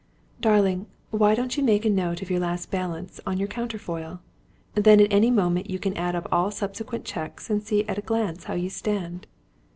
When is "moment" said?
5.29-5.69